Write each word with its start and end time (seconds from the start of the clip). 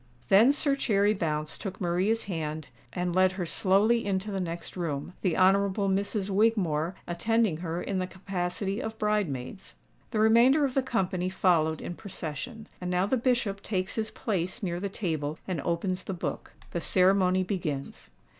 Then 0.29 0.51
Sir 0.51 0.75
Cherry 0.75 1.13
Bounce 1.13 1.59
took 1.59 1.79
Maria's 1.79 2.23
hand, 2.23 2.69
and 2.91 3.13
led 3.15 3.33
her 3.33 3.45
slowly 3.45 4.03
into 4.03 4.31
the 4.31 4.39
next 4.39 4.75
room, 4.75 5.13
the 5.21 5.37
Honourable 5.37 5.87
Misses 5.87 6.31
Wigmore 6.31 6.95
attending 7.05 7.57
her 7.57 7.83
in 7.83 7.99
the 7.99 8.07
capacity 8.07 8.81
of 8.81 8.97
bridemaids. 8.97 9.75
The 10.09 10.17
remainder 10.17 10.65
of 10.65 10.73
the 10.73 10.81
company 10.81 11.29
followed 11.29 11.81
in 11.81 11.93
procession. 11.93 12.67
And 12.81 12.89
now 12.89 13.05
the 13.05 13.15
Bishop 13.15 13.61
takes 13.61 13.93
his 13.93 14.09
place 14.09 14.63
near 14.63 14.79
the 14.79 14.89
table, 14.89 15.37
and 15.47 15.61
opens 15.61 16.03
the 16.03 16.15
book. 16.15 16.53
The 16.71 16.81
ceremony 16.81 17.43
begins. 17.43 18.09